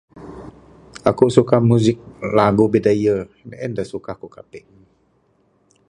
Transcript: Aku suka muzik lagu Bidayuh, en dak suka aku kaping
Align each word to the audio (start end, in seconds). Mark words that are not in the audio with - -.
Aku 1.09 1.25
suka 1.37 1.55
muzik 1.69 1.97
lagu 2.37 2.65
Bidayuh, 2.73 3.21
en 3.63 3.71
dak 3.77 3.87
suka 3.93 4.09
aku 4.17 4.25
kaping 4.35 4.65